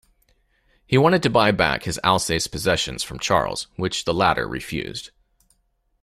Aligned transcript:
He 0.87 0.97
wanted 0.97 1.21
to 1.21 1.29
buy 1.29 1.51
back 1.51 1.83
his 1.83 1.99
Alsace 2.03 2.47
possessions 2.47 3.03
from 3.03 3.19
Charles, 3.19 3.67
which 3.75 4.03
the 4.03 4.15
latter 4.15 4.47
refused. 4.47 5.11